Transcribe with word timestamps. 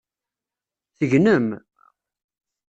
Tegnem? 0.97 1.47